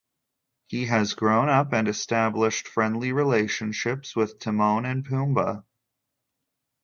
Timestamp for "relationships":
3.11-4.15